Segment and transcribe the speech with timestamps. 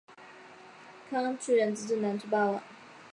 [1.11, 2.59] 康楚元自称南楚霸王。